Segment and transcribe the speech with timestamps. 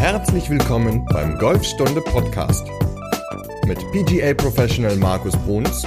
[0.00, 2.66] Herzlich willkommen beim Golfstunde Podcast
[3.66, 5.84] mit PGA Professional Markus Bruns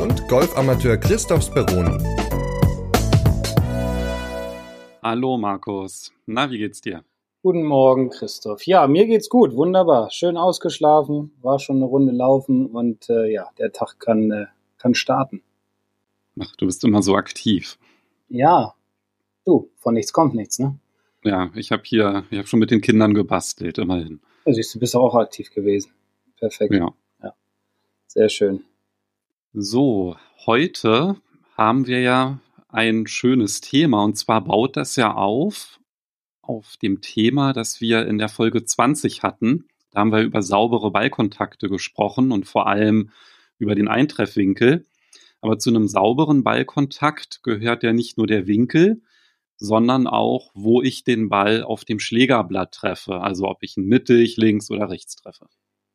[0.00, 1.98] und Golfamateur Christoph Speroni.
[5.02, 7.02] Hallo Markus, na, wie geht's dir?
[7.42, 8.64] Guten Morgen, Christoph.
[8.68, 10.12] Ja, mir geht's gut, wunderbar.
[10.12, 14.46] Schön ausgeschlafen, war schon eine Runde laufen und äh, ja, der Tag kann, äh,
[14.78, 15.42] kann starten.
[16.38, 17.80] Ach, du bist immer so aktiv.
[18.28, 18.74] Ja,
[19.44, 20.78] du, von nichts kommt nichts, ne?
[21.24, 24.20] Ja, ich habe hier, ich habe schon mit den Kindern gebastelt, immerhin.
[24.46, 25.92] Siehst du, bist auch aktiv gewesen.
[26.38, 26.72] Perfekt.
[26.72, 26.94] Ja.
[27.22, 27.34] ja.
[28.06, 28.64] Sehr schön.
[29.52, 31.16] So, heute
[31.56, 35.80] haben wir ja ein schönes Thema und zwar baut das ja auf
[36.50, 39.66] auf dem Thema, das wir in der Folge 20 hatten.
[39.92, 43.10] Da haben wir über saubere Ballkontakte gesprochen und vor allem
[43.58, 44.84] über den Eintreffwinkel.
[45.40, 49.00] Aber zu einem sauberen Ballkontakt gehört ja nicht nur der Winkel,
[49.60, 53.20] sondern auch, wo ich den Ball auf dem Schlägerblatt treffe.
[53.20, 55.46] Also ob ich ihn mittig, links oder rechts treffe.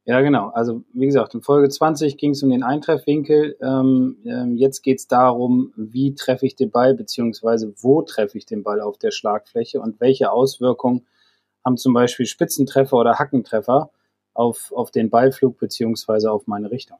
[0.05, 0.49] Ja, genau.
[0.49, 3.57] Also wie gesagt, in Folge 20 ging es um den Eintreffwinkel.
[3.59, 8.45] Ähm, ähm, jetzt geht es darum, wie treffe ich den Ball, beziehungsweise wo treffe ich
[8.45, 11.07] den Ball auf der Schlagfläche und welche Auswirkungen
[11.65, 13.89] haben zum Beispiel Spitzentreffer oder Hackentreffer
[14.35, 16.99] auf, auf den Ballflug beziehungsweise auf meine Richtung.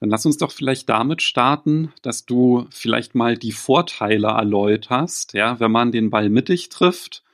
[0.00, 5.58] Dann lass uns doch vielleicht damit starten, dass du vielleicht mal die Vorteile erläuterst, ja,
[5.58, 7.24] wenn man den Ball mittig trifft.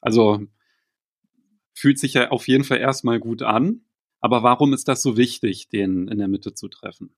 [0.00, 0.40] Also
[1.74, 3.82] fühlt sich ja auf jeden Fall erstmal gut an.
[4.20, 7.14] Aber warum ist das so wichtig, den in der Mitte zu treffen?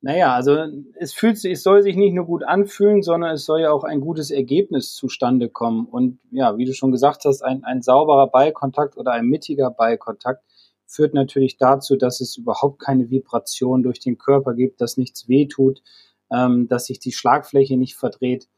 [0.00, 0.56] Naja, also
[0.94, 3.82] es fühlt sich, es soll sich nicht nur gut anfühlen, sondern es soll ja auch
[3.82, 5.86] ein gutes Ergebnis zustande kommen.
[5.86, 10.44] Und ja, wie du schon gesagt hast, ein, ein sauberer Ballkontakt oder ein mittiger Ballkontakt
[10.88, 15.82] führt natürlich dazu, dass es überhaupt keine Vibration durch den Körper gibt, dass nichts wehtut,
[16.32, 18.48] ähm, dass sich die Schlagfläche nicht verdreht.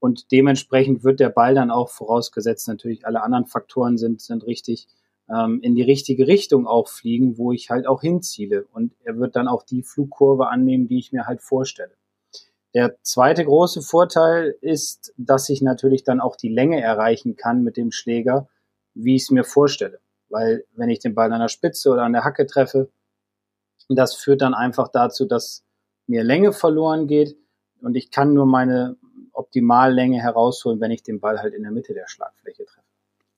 [0.00, 4.88] Und dementsprechend wird der Ball dann auch vorausgesetzt, natürlich alle anderen Faktoren sind, sind richtig,
[5.30, 8.66] ähm, in die richtige Richtung auch fliegen, wo ich halt auch hinziele.
[8.72, 11.92] Und er wird dann auch die Flugkurve annehmen, die ich mir halt vorstelle.
[12.74, 17.76] Der zweite große Vorteil ist, dass ich natürlich dann auch die Länge erreichen kann mit
[17.76, 18.48] dem Schläger,
[18.94, 20.00] wie ich es mir vorstelle.
[20.28, 22.90] Weil wenn ich den Ball an der Spitze oder an der Hacke treffe,
[23.88, 25.64] das führt dann einfach dazu, dass
[26.06, 27.36] mir Länge verloren geht
[27.80, 28.96] und ich kann nur meine,
[29.38, 32.86] Optimallänge herausholen, wenn ich den Ball halt in der Mitte der Schlagfläche treffe.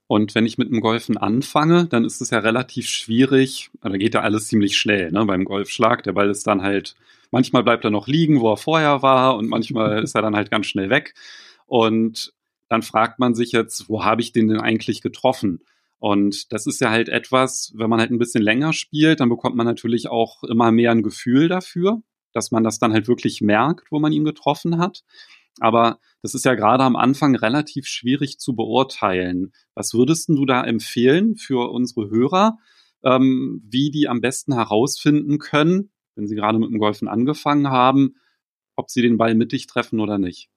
[0.06, 4.15] Und wenn ich mit dem Golfen anfange, dann ist es ja relativ schwierig, da geht
[4.15, 6.03] ja alles ziemlich schnell ne, beim Golfschlag.
[6.03, 6.97] Der Ball ist dann halt,
[7.31, 10.51] manchmal bleibt er noch liegen, wo er vorher war und manchmal ist er dann halt
[10.51, 11.15] ganz schnell weg.
[11.67, 12.33] Und
[12.69, 15.61] dann fragt man sich jetzt, wo habe ich den denn eigentlich getroffen?
[16.00, 19.55] Und das ist ja halt etwas, wenn man halt ein bisschen länger spielt, dann bekommt
[19.55, 22.03] man natürlich auch immer mehr ein Gefühl dafür,
[22.33, 25.05] dass man das dann halt wirklich merkt, wo man ihn getroffen hat.
[25.60, 29.53] Aber das ist ja gerade am Anfang relativ schwierig zu beurteilen.
[29.75, 32.56] Was würdest du da empfehlen für unsere Hörer,
[33.05, 38.16] ähm, wie die am besten herausfinden können, wenn sie gerade mit dem Golfen angefangen haben,
[38.75, 40.49] ob sie den Ball mittig treffen oder nicht?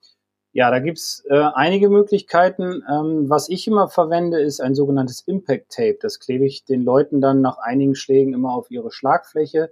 [0.53, 2.83] Ja, da gibt's äh, einige Möglichkeiten.
[2.89, 5.97] Ähm, was ich immer verwende, ist ein sogenanntes Impact Tape.
[5.99, 9.71] Das klebe ich den Leuten dann nach einigen Schlägen immer auf ihre Schlagfläche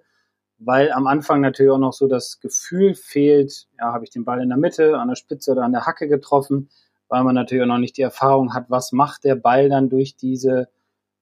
[0.63, 4.41] weil am Anfang natürlich auch noch so das Gefühl fehlt, ja, habe ich den Ball
[4.41, 6.69] in der Mitte, an der Spitze oder an der Hacke getroffen,
[7.07, 10.15] weil man natürlich auch noch nicht die Erfahrung hat, was macht der Ball dann durch
[10.15, 10.69] diese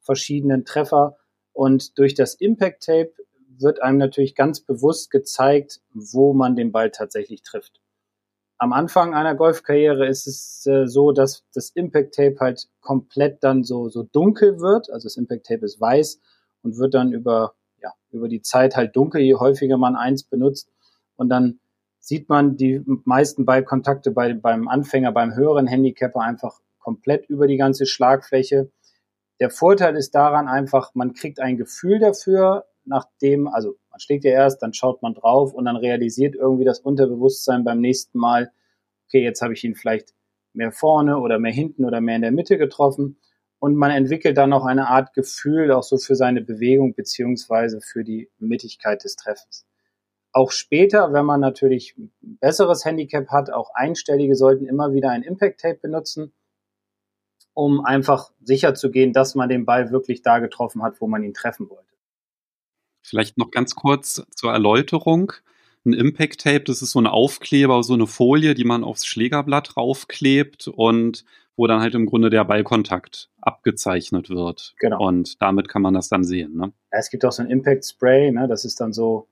[0.01, 1.15] verschiedenen Treffer.
[1.53, 3.13] Und durch das Impact Tape
[3.57, 7.79] wird einem natürlich ganz bewusst gezeigt, wo man den Ball tatsächlich trifft.
[8.59, 13.63] Am Anfang einer Golfkarriere ist es äh, so, dass das Impact Tape halt komplett dann
[13.63, 14.91] so, so dunkel wird.
[14.91, 16.19] Also das Impact Tape ist weiß
[16.61, 20.69] und wird dann über ja, über die Zeit halt dunkel, je häufiger man eins benutzt.
[21.15, 21.59] Und dann
[21.99, 27.57] sieht man die meisten Ballkontakte bei, beim Anfänger, beim höheren Handicapper einfach komplett über die
[27.57, 28.71] ganze Schlagfläche.
[29.39, 34.31] Der Vorteil ist daran einfach, man kriegt ein Gefühl dafür, nachdem, also man schlägt ja
[34.31, 38.51] erst, dann schaut man drauf und dann realisiert irgendwie das Unterbewusstsein beim nächsten Mal,
[39.07, 40.13] okay, jetzt habe ich ihn vielleicht
[40.53, 43.17] mehr vorne oder mehr hinten oder mehr in der Mitte getroffen
[43.59, 48.03] und man entwickelt dann noch eine Art Gefühl auch so für seine Bewegung beziehungsweise für
[48.03, 49.65] die Mittigkeit des Treffens.
[50.31, 55.23] Auch später, wenn man natürlich ein besseres Handicap hat, auch Einstellige sollten immer wieder ein
[55.23, 56.33] Impact Tape benutzen,
[57.53, 61.23] um einfach sicher zu gehen, dass man den Ball wirklich da getroffen hat, wo man
[61.23, 61.89] ihn treffen wollte.
[63.09, 65.33] Vielleicht noch ganz kurz zur Erläuterung.
[65.85, 69.77] Ein Impact Tape, das ist so ein Aufkleber, so eine Folie, die man aufs Schlägerblatt
[69.77, 71.25] raufklebt und
[71.55, 74.75] wo dann halt im Grunde der Ballkontakt abgezeichnet wird.
[74.79, 75.05] Genau.
[75.05, 76.55] Und damit kann man das dann sehen.
[76.55, 76.71] Ne?
[76.91, 78.47] Ja, es gibt auch so ein Impact Spray, ne?
[78.47, 79.27] das ist dann so,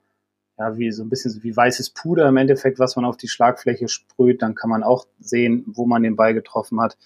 [0.58, 3.88] ja, wie so ein bisschen wie weißes Puder im Endeffekt, was man auf die Schlagfläche
[3.88, 4.42] sprüht.
[4.42, 6.98] Dann kann man auch sehen, wo man den Ball getroffen hat.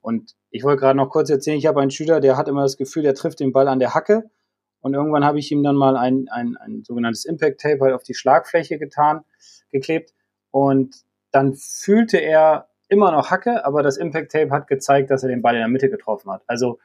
[0.00, 2.76] Und ich wollte gerade noch kurz erzählen, ich habe einen Schüler, der hat immer das
[2.76, 4.30] Gefühl, der trifft den Ball an der Hacke.
[4.80, 8.02] Und irgendwann habe ich ihm dann mal ein, ein, ein sogenanntes Impact Tape halt auf
[8.02, 9.24] die Schlagfläche getan,
[9.70, 10.14] geklebt.
[10.50, 10.96] Und
[11.30, 15.42] dann fühlte er immer noch Hacke, aber das Impact Tape hat gezeigt, dass er den
[15.42, 16.42] Ball in der Mitte getroffen hat.
[16.46, 16.78] Also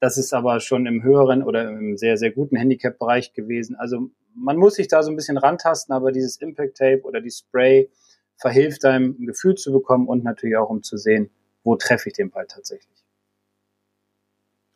[0.00, 3.76] das ist aber schon im höheren oder im sehr, sehr guten Handicap-Bereich gewesen.
[3.76, 7.30] Also man muss sich da so ein bisschen rantasten, aber dieses Impact Tape oder die
[7.30, 7.90] Spray
[8.36, 11.30] verhilft einem ein Gefühl zu bekommen und natürlich auch um zu sehen,
[11.64, 13.04] wo treffe ich den Ball tatsächlich.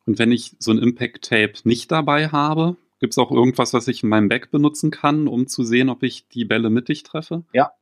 [0.07, 3.89] Und wenn ich so ein Impact Tape nicht dabei habe, gibt es auch irgendwas, was
[3.89, 7.45] ich in meinem Bag benutzen kann, um zu sehen, ob ich die Bälle mittig treffe?
[7.53, 7.73] Ja.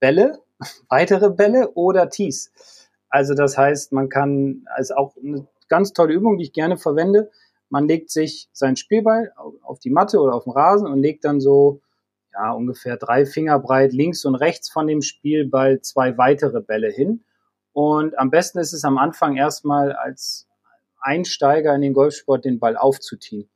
[0.00, 0.40] Bälle,
[0.88, 2.52] weitere Bälle oder Tees.
[3.08, 7.30] Also das heißt, man kann, also auch eine ganz tolle Übung, die ich gerne verwende.
[7.70, 11.40] Man legt sich seinen Spielball auf die Matte oder auf den Rasen und legt dann
[11.40, 11.80] so
[12.32, 17.24] ja, ungefähr drei Finger breit links und rechts von dem Spielball zwei weitere Bälle hin.
[17.72, 20.47] Und am besten ist es am Anfang erstmal als
[21.00, 23.48] Einsteiger in den Golfsport den Ball aufzutiehen.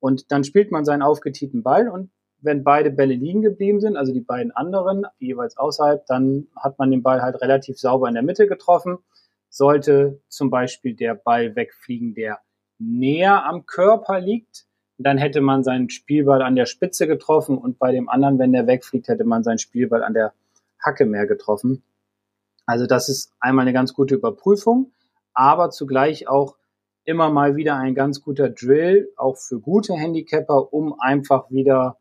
[0.00, 2.10] Und dann spielt man seinen aufgetieten Ball und
[2.40, 6.90] wenn beide Bälle liegen geblieben sind, also die beiden anderen, jeweils außerhalb, dann hat man
[6.90, 8.98] den Ball halt relativ sauber in der Mitte getroffen.
[9.48, 12.40] Sollte zum Beispiel der Ball wegfliegen, der
[12.78, 14.66] näher am Körper liegt,
[14.98, 18.66] dann hätte man seinen Spielball an der Spitze getroffen und bei dem anderen, wenn der
[18.66, 20.32] wegfliegt, hätte man seinen Spielball an der
[20.80, 21.82] Hacke mehr getroffen.
[22.66, 24.92] Also das ist einmal eine ganz gute Überprüfung,
[25.34, 26.56] aber zugleich auch
[27.04, 31.98] immer mal wieder ein ganz guter Drill, auch für gute Handicapper, um einfach wieder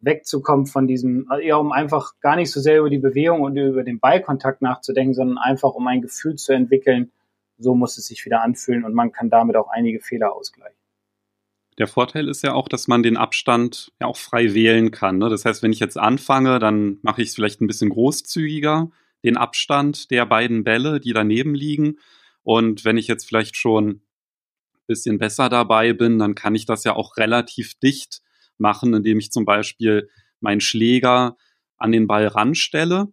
[0.00, 3.82] wegzukommen von diesem, ja, um einfach gar nicht so sehr über die Bewegung und über
[3.82, 7.12] den Ballkontakt nachzudenken, sondern einfach um ein Gefühl zu entwickeln,
[7.58, 10.76] so muss es sich wieder anfühlen und man kann damit auch einige Fehler ausgleichen.
[11.78, 15.18] Der Vorteil ist ja auch, dass man den Abstand ja auch frei wählen kann.
[15.18, 15.28] Ne?
[15.28, 18.90] Das heißt, wenn ich jetzt anfange, dann mache ich es vielleicht ein bisschen großzügiger,
[19.24, 21.98] den Abstand der beiden Bälle, die daneben liegen.
[22.42, 24.02] Und wenn ich jetzt vielleicht schon
[24.90, 28.20] bisschen besser dabei bin, dann kann ich das ja auch relativ dicht
[28.58, 30.08] machen, indem ich zum Beispiel
[30.40, 31.36] meinen Schläger
[31.76, 33.08] an den Ball ranstelle,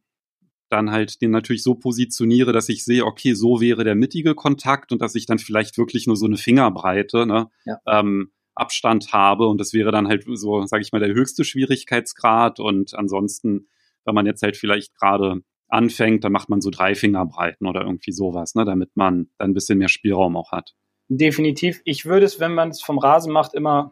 [0.69, 4.91] dann halt den natürlich so positioniere, dass ich sehe, okay, so wäre der mittige Kontakt
[4.91, 7.77] und dass ich dann vielleicht wirklich nur so eine Fingerbreite ne, ja.
[7.87, 12.59] ähm, Abstand habe und das wäre dann halt so, sage ich mal, der höchste Schwierigkeitsgrad
[12.59, 13.67] und ansonsten,
[14.03, 18.11] wenn man jetzt halt vielleicht gerade anfängt, dann macht man so drei Fingerbreiten oder irgendwie
[18.11, 20.73] sowas, ne, damit man dann ein bisschen mehr Spielraum auch hat.
[21.09, 21.81] Definitiv.
[21.85, 23.91] Ich würde es, wenn man es vom Rasen macht, immer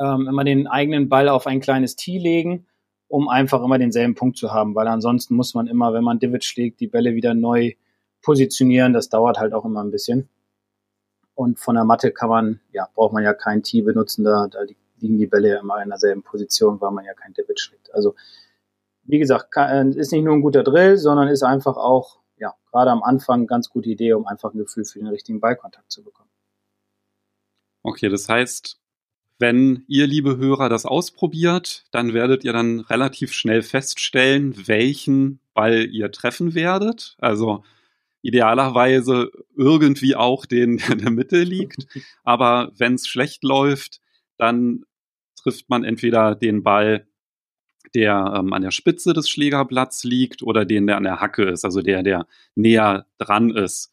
[0.00, 2.66] ähm, immer den eigenen Ball auf ein kleines Tee legen,
[3.08, 6.44] um einfach immer denselben Punkt zu haben, weil ansonsten muss man immer, wenn man Divot
[6.44, 7.74] schlägt, die Bälle wieder neu
[8.22, 8.92] positionieren.
[8.92, 10.28] Das dauert halt auch immer ein bisschen.
[11.34, 14.60] Und von der Matte kann man, ja, braucht man ja kein Tee benutzen, da, da
[14.98, 17.94] liegen die Bälle ja immer in derselben Position, weil man ja kein Divot schlägt.
[17.94, 18.14] Also,
[19.04, 22.19] wie gesagt, kann, ist nicht nur ein guter Drill, sondern ist einfach auch,
[22.70, 25.90] gerade am Anfang eine ganz gute Idee, um einfach ein Gefühl für den richtigen Ballkontakt
[25.90, 26.30] zu bekommen.
[27.82, 28.80] Okay, das heißt,
[29.38, 35.86] wenn ihr, liebe Hörer, das ausprobiert, dann werdet ihr dann relativ schnell feststellen, welchen Ball
[35.90, 37.16] ihr treffen werdet.
[37.18, 37.64] Also
[38.20, 41.86] idealerweise irgendwie auch den, der in der Mitte liegt.
[42.22, 44.00] Aber wenn es schlecht läuft,
[44.36, 44.84] dann
[45.36, 47.06] trifft man entweder den Ball,
[47.94, 51.64] der ähm, an der Spitze des Schlägerblatts liegt oder den, der an der Hacke ist,
[51.64, 53.92] also der, der näher dran ist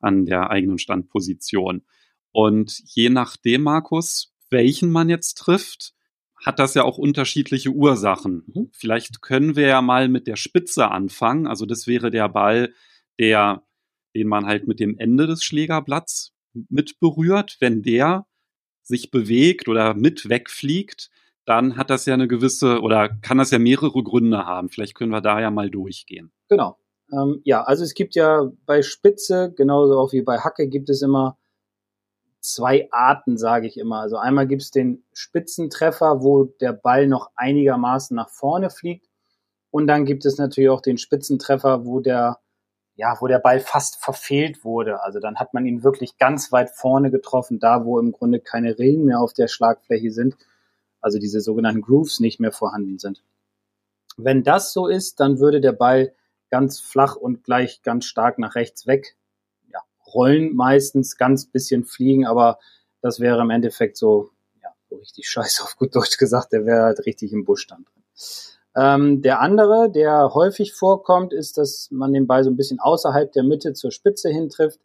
[0.00, 1.82] an der eigenen Standposition.
[2.30, 5.94] Und je nachdem, Markus, welchen man jetzt trifft,
[6.44, 8.44] hat das ja auch unterschiedliche Ursachen.
[8.46, 8.70] Mhm.
[8.72, 11.46] Vielleicht können wir ja mal mit der Spitze anfangen.
[11.46, 12.72] Also das wäre der Ball,
[13.18, 13.64] der,
[14.14, 16.32] den man halt mit dem Ende des Schlägerblatts
[16.68, 17.56] mit berührt.
[17.60, 18.26] Wenn der
[18.82, 21.10] sich bewegt oder mit wegfliegt,
[21.48, 24.68] dann hat das ja eine gewisse oder kann das ja mehrere Gründe haben.
[24.68, 26.30] Vielleicht können wir da ja mal durchgehen.
[26.48, 26.76] Genau.
[27.10, 31.00] Ähm, ja, also es gibt ja bei Spitze, genauso auch wie bei Hacke, gibt es
[31.00, 31.38] immer
[32.40, 34.00] zwei Arten, sage ich immer.
[34.00, 39.08] Also einmal gibt es den Spitzentreffer, wo der Ball noch einigermaßen nach vorne fliegt.
[39.70, 42.38] Und dann gibt es natürlich auch den Spitzentreffer, wo der,
[42.94, 45.02] ja, wo der Ball fast verfehlt wurde.
[45.02, 48.78] Also dann hat man ihn wirklich ganz weit vorne getroffen, da wo im Grunde keine
[48.78, 50.36] Rillen mehr auf der Schlagfläche sind.
[51.00, 53.22] Also diese sogenannten Grooves nicht mehr vorhanden sind.
[54.16, 56.12] Wenn das so ist, dann würde der Ball
[56.50, 59.16] ganz flach und gleich ganz stark nach rechts weg
[60.14, 62.58] rollen meistens, ganz bisschen fliegen, aber
[63.00, 64.30] das wäre im Endeffekt so,
[64.62, 67.84] ja, so richtig scheiße auf gut Deutsch gesagt, der wäre halt richtig im Busch dann
[67.84, 68.02] drin.
[68.76, 73.32] Ähm, der andere, der häufig vorkommt, ist, dass man den Ball so ein bisschen außerhalb
[73.32, 74.80] der Mitte zur Spitze hintrifft.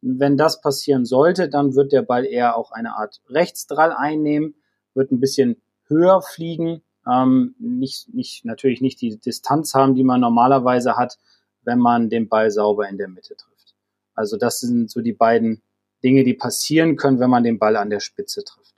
[0.00, 4.54] Wenn das passieren sollte, dann wird der Ball eher auch eine Art Rechtsdrall einnehmen,
[4.98, 10.20] wird ein bisschen höher fliegen, ähm, nicht, nicht, natürlich nicht die Distanz haben, die man
[10.20, 11.18] normalerweise hat,
[11.62, 13.74] wenn man den Ball sauber in der Mitte trifft.
[14.14, 15.62] Also das sind so die beiden
[16.04, 18.74] Dinge, die passieren können, wenn man den Ball an der Spitze trifft.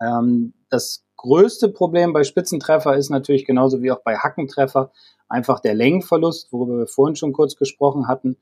[0.00, 4.92] Ähm, das größte Problem bei Spitzentreffer ist natürlich genauso wie auch bei Hackentreffer
[5.28, 8.36] einfach der Längenverlust, worüber wir vorhin schon kurz gesprochen hatten,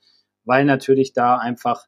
[0.45, 1.87] weil natürlich da einfach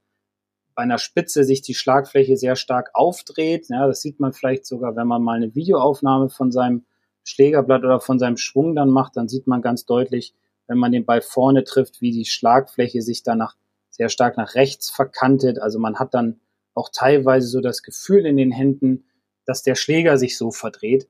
[0.77, 3.69] bei einer Spitze sich die Schlagfläche sehr stark aufdreht.
[3.71, 6.85] Ja, das sieht man vielleicht sogar, wenn man mal eine Videoaufnahme von seinem
[7.25, 10.35] Schlägerblatt oder von seinem Schwung dann macht, dann sieht man ganz deutlich,
[10.69, 13.57] wenn man den Ball vorne trifft, wie die Schlagfläche sich danach
[13.91, 15.59] sehr stark nach rechts verkantet.
[15.59, 16.41] Also man hat dann
[16.75, 19.07] auch teilweise so das Gefühl in den Händen,
[19.47, 21.09] dass der Schläger sich so verdreht.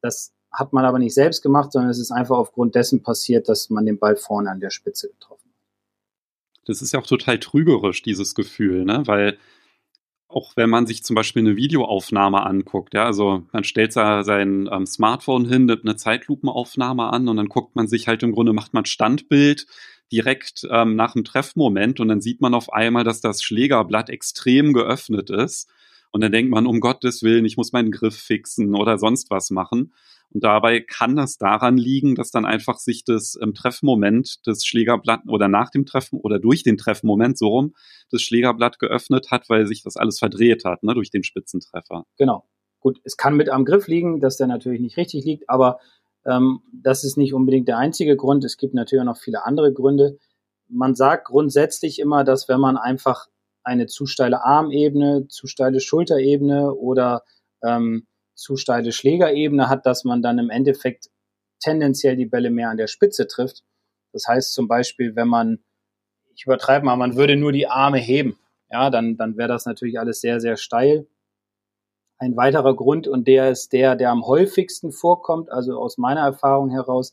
[0.00, 3.68] Das hat man aber nicht selbst gemacht, sondern es ist einfach aufgrund dessen passiert, dass
[3.68, 5.47] man den Ball vorne an der Spitze getroffen hat.
[6.68, 9.02] Das ist ja auch total trügerisch, dieses Gefühl, ne?
[9.06, 9.38] weil
[10.28, 14.84] auch wenn man sich zum Beispiel eine Videoaufnahme anguckt, ja, also man stellt sein ähm,
[14.84, 18.74] Smartphone hin, nimmt eine Zeitlupenaufnahme an und dann guckt man sich halt im Grunde, macht
[18.74, 19.66] man Standbild
[20.12, 24.72] direkt ähm, nach dem Treffmoment und dann sieht man auf einmal, dass das Schlägerblatt extrem
[24.74, 25.70] geöffnet ist.
[26.10, 29.50] Und dann denkt man, um Gottes Willen, ich muss meinen Griff fixen oder sonst was
[29.50, 29.92] machen.
[30.30, 35.22] Und dabei kann das daran liegen, dass dann einfach sich das im Treffmoment des Schlägerblatt
[35.26, 37.74] oder nach dem Treffen oder durch den Treffmoment so rum
[38.10, 42.04] das Schlägerblatt geöffnet hat, weil sich das alles verdreht hat, ne, durch den Spitzentreffer.
[42.18, 42.44] Genau.
[42.80, 45.80] Gut, es kann mit am Griff liegen, dass der natürlich nicht richtig liegt, aber
[46.26, 48.44] ähm, das ist nicht unbedingt der einzige Grund.
[48.44, 50.18] Es gibt natürlich auch noch viele andere Gründe.
[50.68, 53.26] Man sagt grundsätzlich immer, dass wenn man einfach
[53.64, 57.22] eine zu steile Armebene, zu steile Schulterebene oder
[57.62, 58.06] ähm,
[58.38, 61.10] zu steile Schlägerebene hat, dass man dann im Endeffekt
[61.60, 63.64] tendenziell die Bälle mehr an der Spitze trifft.
[64.12, 65.58] Das heißt zum Beispiel, wenn man,
[66.34, 68.38] ich übertreibe mal, man würde nur die Arme heben,
[68.70, 71.08] ja, dann, dann wäre das natürlich alles sehr, sehr steil.
[72.18, 76.70] Ein weiterer Grund, und der ist der, der am häufigsten vorkommt, also aus meiner Erfahrung
[76.70, 77.12] heraus,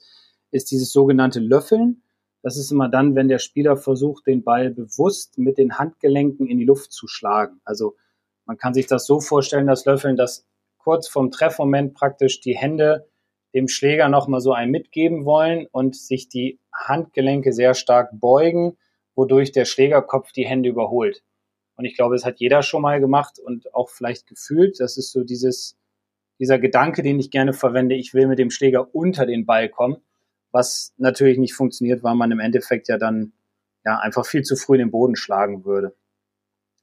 [0.52, 2.04] ist dieses sogenannte Löffeln.
[2.44, 6.60] Das ist immer dann, wenn der Spieler versucht, den Ball bewusst mit den Handgelenken in
[6.60, 7.62] die Luft zu schlagen.
[7.64, 7.96] Also
[8.46, 10.46] man kann sich das so vorstellen, das Löffeln, dass
[10.86, 13.08] kurz vom Treffmoment praktisch die Hände
[13.56, 18.78] dem Schläger nochmal so ein mitgeben wollen und sich die Handgelenke sehr stark beugen,
[19.16, 21.24] wodurch der Schlägerkopf die Hände überholt.
[21.76, 24.80] Und ich glaube, das hat jeder schon mal gemacht und auch vielleicht gefühlt.
[24.80, 25.76] Das ist so dieses,
[26.38, 27.96] dieser Gedanke, den ich gerne verwende.
[27.96, 29.98] Ich will mit dem Schläger unter den Ball kommen,
[30.52, 33.34] was natürlich nicht funktioniert, weil man im Endeffekt ja dann
[33.84, 35.96] ja einfach viel zu früh den Boden schlagen würde.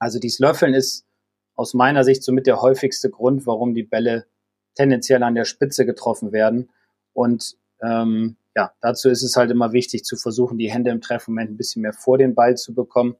[0.01, 1.07] Also dieses Löffeln ist
[1.55, 4.27] aus meiner Sicht somit der häufigste Grund, warum die Bälle
[4.75, 6.71] tendenziell an der Spitze getroffen werden.
[7.13, 11.51] Und ähm, ja, dazu ist es halt immer wichtig zu versuchen, die Hände im Treffmoment
[11.51, 13.17] ein bisschen mehr vor den Ball zu bekommen.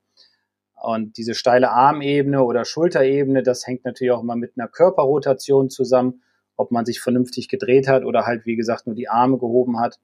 [0.83, 6.23] Und diese steile Armebene oder Schulterebene, das hängt natürlich auch immer mit einer Körperrotation zusammen,
[6.57, 10.01] ob man sich vernünftig gedreht hat oder halt, wie gesagt, nur die Arme gehoben hat.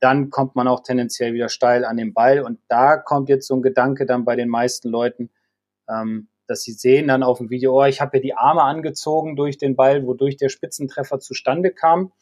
[0.00, 2.40] Dann kommt man auch tendenziell wieder steil an den Ball.
[2.40, 5.30] Und da kommt jetzt so ein Gedanke dann bei den meisten Leuten,
[5.88, 9.36] ähm, dass sie sehen dann auf dem Video, oh, ich habe ja die Arme angezogen
[9.36, 12.12] durch den Ball, wodurch der Spitzentreffer zustande kam.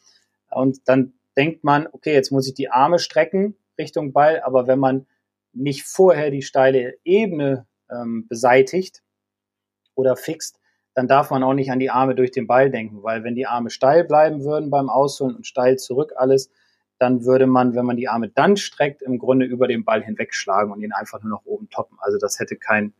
[0.49, 4.79] Und dann denkt man, okay, jetzt muss ich die Arme strecken Richtung Ball, aber wenn
[4.79, 5.07] man
[5.53, 9.01] nicht vorher die steile Ebene ähm, beseitigt
[9.95, 10.59] oder fixt,
[10.95, 13.47] dann darf man auch nicht an die Arme durch den Ball denken, weil wenn die
[13.47, 16.51] Arme steil bleiben würden beim Ausholen und steil zurück alles,
[16.99, 20.71] dann würde man, wenn man die Arme dann streckt, im Grunde über den Ball hinwegschlagen
[20.71, 21.97] und ihn einfach nur noch oben toppen.
[21.99, 22.93] Also das hätte kein,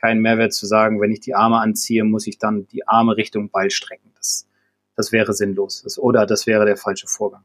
[0.00, 3.50] keinen Mehrwert zu sagen, wenn ich die Arme anziehe, muss ich dann die Arme Richtung
[3.50, 4.10] Ball strecken.
[4.16, 4.48] Das,
[4.96, 5.82] das wäre sinnlos.
[5.82, 7.44] Das, oder das wäre der falsche Vorgang.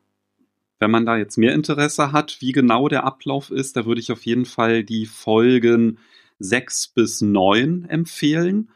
[0.79, 4.11] Wenn man da jetzt mehr Interesse hat, wie genau der Ablauf ist, da würde ich
[4.11, 5.97] auf jeden Fall die Folgen
[6.39, 8.69] sechs bis neun empfehlen,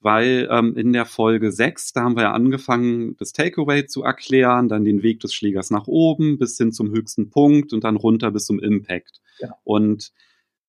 [0.00, 4.68] weil ähm, in der Folge sechs da haben wir ja angefangen, das Takeaway zu erklären,
[4.68, 8.30] dann den Weg des Schlägers nach oben bis hin zum höchsten Punkt und dann runter
[8.30, 9.20] bis zum Impact.
[9.38, 9.56] Ja.
[9.64, 10.12] Und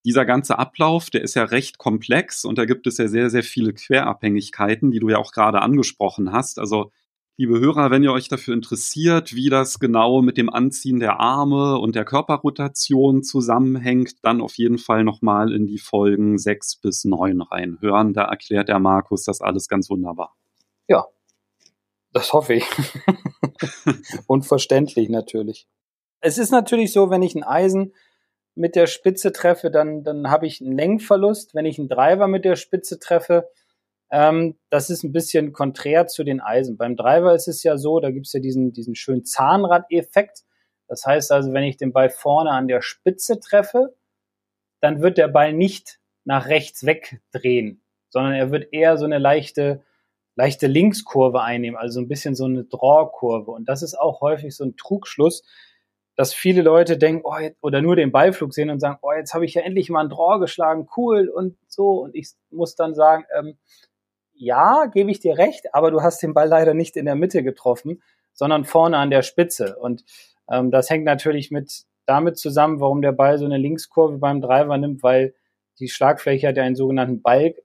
[0.07, 3.43] dieser ganze Ablauf, der ist ja recht komplex und da gibt es ja sehr, sehr
[3.43, 6.59] viele Querabhängigkeiten, die du ja auch gerade angesprochen hast.
[6.59, 6.91] Also,
[7.35, 11.77] liebe Hörer, wenn ihr euch dafür interessiert, wie das genau mit dem Anziehen der Arme
[11.77, 17.41] und der Körperrotation zusammenhängt, dann auf jeden Fall nochmal in die Folgen 6 bis 9
[17.41, 18.13] reinhören.
[18.13, 20.37] Da erklärt der Markus das alles ganz wunderbar.
[20.87, 21.05] Ja,
[22.13, 22.65] das hoffe ich.
[24.27, 25.67] Unverständlich natürlich.
[26.21, 27.93] Es ist natürlich so, wenn ich ein Eisen
[28.57, 31.55] mit der Spitze treffe, dann, dann habe ich einen Längenverlust.
[31.55, 33.49] Wenn ich einen Driver mit der Spitze treffe,
[34.09, 36.77] ähm, das ist ein bisschen konträr zu den Eisen.
[36.77, 40.43] Beim Driver ist es ja so, da gibt es ja diesen, diesen schönen Zahnrad-Effekt.
[40.87, 43.95] Das heißt also, wenn ich den Ball vorne an der Spitze treffe,
[44.79, 49.83] dann wird der Ball nicht nach rechts wegdrehen, sondern er wird eher so eine leichte,
[50.35, 53.51] leichte Linkskurve einnehmen, also ein bisschen so eine Draw-Kurve.
[53.51, 55.43] Und das ist auch häufig so ein Trugschluss,
[56.17, 59.35] dass viele Leute denken, oh, jetzt, oder nur den Ballflug sehen und sagen, oh, jetzt
[59.35, 62.01] habe ich ja endlich mal ein Draw geschlagen, cool und so.
[62.01, 63.55] Und ich muss dann sagen, ähm,
[64.33, 67.43] ja, gebe ich dir recht, aber du hast den Ball leider nicht in der Mitte
[67.43, 68.01] getroffen,
[68.33, 69.77] sondern vorne an der Spitze.
[69.77, 70.03] Und
[70.49, 74.77] ähm, das hängt natürlich mit damit zusammen, warum der Ball so eine Linkskurve beim Driver
[74.77, 75.35] nimmt, weil
[75.79, 77.57] die Schlagfläche hat ja einen sogenannten Balk,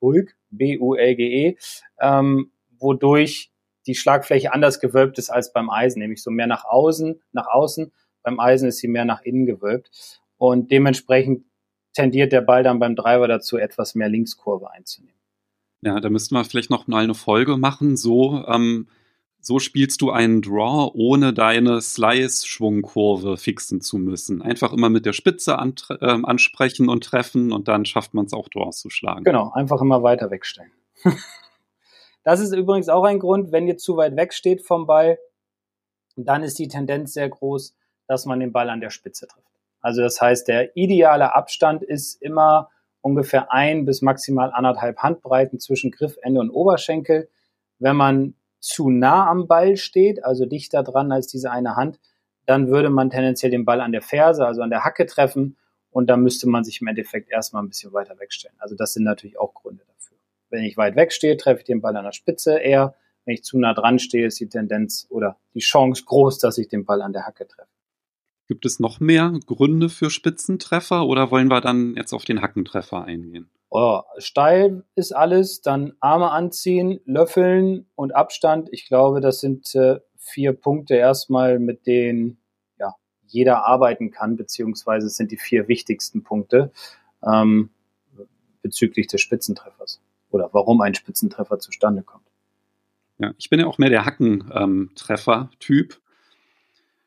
[0.00, 1.56] Bulk B-U-L-G-E,
[2.00, 3.52] ähm, wodurch
[3.86, 7.92] die Schlagfläche anders gewölbt ist als beim Eisen, nämlich so mehr nach außen, nach außen.
[8.22, 9.90] Beim Eisen ist sie mehr nach innen gewölbt.
[10.36, 11.44] Und dementsprechend
[11.92, 15.14] tendiert der Ball dann beim Driver dazu, etwas mehr Linkskurve einzunehmen.
[15.82, 17.96] Ja, da müssten wir vielleicht noch mal eine Folge machen.
[17.96, 18.88] So, ähm,
[19.38, 24.40] so spielst du einen Draw, ohne deine Slice-Schwungkurve fixen zu müssen.
[24.40, 28.32] Einfach immer mit der Spitze an, äh, ansprechen und treffen und dann schafft man es
[28.32, 29.24] auch Draws zu schlagen.
[29.24, 30.72] Genau, einfach immer weiter wegstellen.
[32.24, 35.18] das ist übrigens auch ein Grund, wenn ihr zu weit weg steht vom Ball,
[36.16, 37.76] dann ist die Tendenz sehr groß,
[38.06, 39.46] dass man den Ball an der Spitze trifft.
[39.80, 42.70] Also das heißt, der ideale Abstand ist immer
[43.02, 47.28] ungefähr ein bis maximal anderthalb Handbreiten zwischen Griffende und Oberschenkel.
[47.78, 52.00] Wenn man zu nah am Ball steht, also dichter dran als diese eine Hand,
[52.46, 55.58] dann würde man tendenziell den Ball an der Ferse, also an der Hacke treffen
[55.90, 58.56] und dann müsste man sich im Endeffekt erstmal ein bisschen weiter wegstellen.
[58.58, 59.93] Also das sind natürlich auch Gründe dafür.
[60.54, 62.94] Wenn ich weit weg stehe, treffe ich den Ball an der Spitze eher.
[63.24, 66.68] Wenn ich zu nah dran stehe, ist die Tendenz oder die Chance groß, dass ich
[66.68, 67.68] den Ball an der Hacke treffe.
[68.46, 73.02] Gibt es noch mehr Gründe für Spitzentreffer oder wollen wir dann jetzt auf den Hackentreffer
[73.02, 73.50] eingehen?
[73.68, 78.68] Oh, steil ist alles, dann Arme anziehen, löffeln und Abstand.
[78.70, 82.38] Ich glaube, das sind äh, vier Punkte erstmal, mit denen
[82.78, 82.94] ja,
[83.26, 86.70] jeder arbeiten kann, beziehungsweise es sind die vier wichtigsten Punkte
[87.26, 87.70] ähm,
[88.62, 90.00] bezüglich des Spitzentreffers
[90.34, 92.26] oder warum ein Spitzentreffer zustande kommt.
[93.18, 96.00] Ja, ich bin ja auch mehr der Hackentreffer-Typ.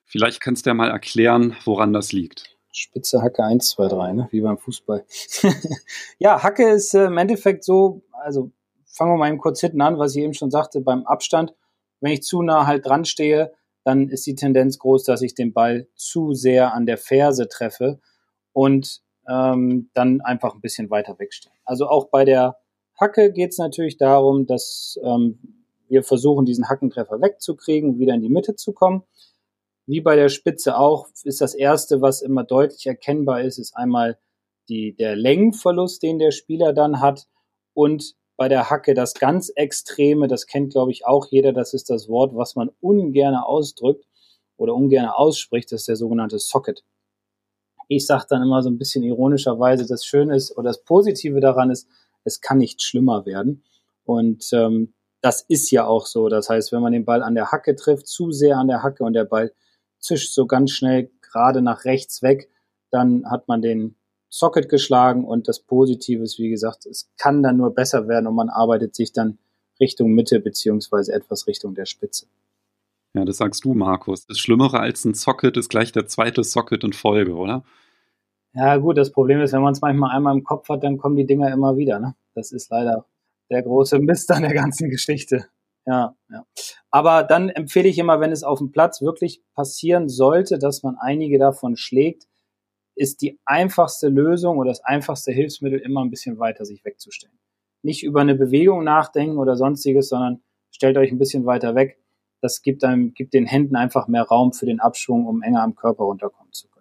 [0.06, 2.56] Vielleicht kannst du ja mal erklären, woran das liegt.
[2.72, 4.28] Spitze Hacke 1, 2, 3, ne?
[4.32, 5.06] wie beim Fußball.
[6.20, 8.52] ja, Hacke ist äh, im Endeffekt so, also
[8.86, 11.54] fangen wir mal eben kurz hinten an, was ich eben schon sagte, beim Abstand.
[12.00, 13.52] Wenn ich zu nah halt dran stehe,
[13.84, 18.00] dann ist die Tendenz groß, dass ich den Ball zu sehr an der Ferse treffe
[18.54, 21.52] und ähm, dann einfach ein bisschen weiter wegstehe.
[21.66, 22.58] Also auch bei der
[23.00, 25.40] Hacke geht es natürlich darum, dass ähm,
[25.88, 29.04] wir versuchen, diesen Hackentreffer wegzukriegen, wieder in die Mitte zu kommen.
[29.86, 34.18] Wie bei der Spitze auch, ist das erste, was immer deutlich erkennbar ist, ist einmal
[34.68, 37.28] die, der Längenverlust, den der Spieler dann hat
[37.74, 41.90] und bei der Hacke das ganz Extreme, das kennt glaube ich auch jeder, das ist
[41.90, 44.06] das Wort, was man ungern ausdrückt
[44.58, 46.84] oder ungern ausspricht, das ist der sogenannte Socket.
[47.88, 51.72] Ich sage dann immer so ein bisschen ironischerweise, das Schöne ist oder das Positive daran
[51.72, 51.88] ist,
[52.28, 53.64] es kann nicht schlimmer werden.
[54.04, 56.30] Und ähm, das ist ja auch so.
[56.30, 59.04] Das heißt, wenn man den Ball an der Hacke trifft, zu sehr an der Hacke
[59.04, 59.52] und der Ball
[60.00, 62.50] zischt so ganz schnell gerade nach rechts weg,
[62.92, 63.96] dann hat man den
[64.30, 68.36] Socket geschlagen und das Positive ist, wie gesagt, es kann dann nur besser werden und
[68.36, 69.40] man arbeitet sich dann
[69.80, 72.28] Richtung Mitte beziehungsweise etwas Richtung der Spitze.
[73.14, 74.26] Ja, das sagst du, Markus.
[74.28, 77.64] Das Schlimmere als ein Socket ist gleich der zweite Socket in Folge, oder?
[78.58, 81.16] Ja, gut, das Problem ist, wenn man es manchmal einmal im Kopf hat, dann kommen
[81.16, 82.00] die Dinger immer wieder.
[82.00, 82.16] Ne?
[82.34, 83.06] Das ist leider
[83.52, 85.46] der große Mist an der ganzen Geschichte.
[85.86, 86.44] Ja, ja.
[86.90, 90.98] Aber dann empfehle ich immer, wenn es auf dem Platz wirklich passieren sollte, dass man
[91.00, 92.28] einige davon schlägt,
[92.96, 97.38] ist die einfachste Lösung oder das einfachste Hilfsmittel immer ein bisschen weiter sich wegzustellen.
[97.84, 100.42] Nicht über eine Bewegung nachdenken oder sonstiges, sondern
[100.72, 102.00] stellt euch ein bisschen weiter weg.
[102.42, 105.76] Das gibt einem, gibt den Händen einfach mehr Raum für den Abschwung, um enger am
[105.76, 106.77] Körper runterkommen zu können.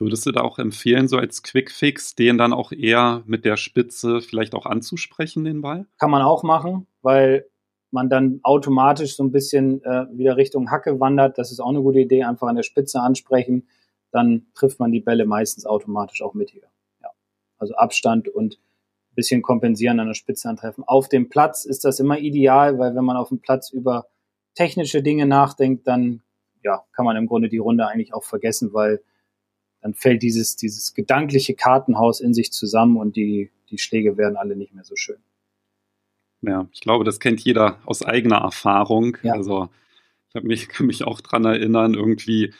[0.00, 4.22] Würdest du da auch empfehlen, so als Quickfix, den dann auch eher mit der Spitze
[4.22, 5.86] vielleicht auch anzusprechen, den Ball?
[5.98, 7.44] Kann man auch machen, weil
[7.90, 11.36] man dann automatisch so ein bisschen äh, wieder Richtung Hacke wandert.
[11.36, 13.68] Das ist auch eine gute Idee, einfach an der Spitze ansprechen.
[14.10, 16.68] Dann trifft man die Bälle meistens automatisch auch mittiger.
[17.02, 17.10] Ja.
[17.58, 20.82] Also Abstand und ein bisschen kompensieren an der Spitze antreffen.
[20.84, 24.06] Auf dem Platz ist das immer ideal, weil wenn man auf dem Platz über
[24.54, 26.22] technische Dinge nachdenkt, dann
[26.64, 29.02] ja, kann man im Grunde die Runde eigentlich auch vergessen, weil
[29.80, 34.56] dann fällt dieses, dieses gedankliche Kartenhaus in sich zusammen und die, die Schläge werden alle
[34.56, 35.18] nicht mehr so schön.
[36.42, 39.16] Ja, ich glaube, das kennt jeder aus eigener Erfahrung.
[39.22, 39.34] Ja.
[39.34, 39.68] Also
[40.28, 42.52] ich hab mich, kann mich auch dran erinnern, irgendwie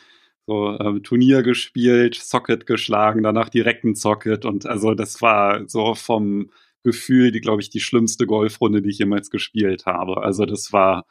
[0.47, 5.93] so äh, Turnier gespielt, Socket geschlagen, danach direkt ein Socket und also das war so
[5.93, 6.49] vom
[6.83, 10.23] Gefühl, die glaube ich die schlimmste Golfrunde, die ich jemals gespielt habe.
[10.23, 11.05] Also das war,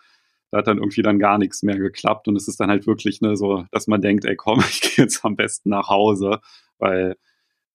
[0.50, 3.20] da hat dann irgendwie dann gar nichts mehr geklappt und es ist dann halt wirklich
[3.20, 6.40] ne so, dass man denkt, ey komm, ich gehe jetzt am besten nach Hause,
[6.78, 7.16] weil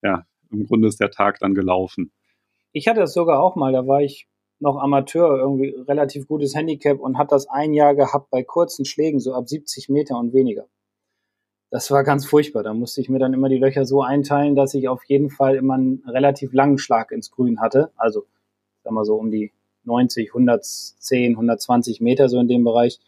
[0.02, 2.12] ja im Grunde ist der Tag dann gelaufen.
[2.72, 4.28] Ich hatte das sogar auch mal, da war ich
[4.60, 9.20] noch Amateur, irgendwie relativ gutes Handicap und hat das ein Jahr gehabt bei kurzen Schlägen,
[9.20, 10.68] so ab 70 Meter und weniger.
[11.72, 12.64] das war ganz furchtbar.
[12.64, 15.56] Da musste ich mir dann immer die Löcher so einteilen, dass ich auf jeden Fall
[15.56, 17.92] immer einen relativ langen Schlag ins Grün hatte.
[17.98, 18.26] Also,
[18.84, 19.52] sag mal so um die
[19.86, 23.00] 90, 110, 120 Meter so in dem Bereich,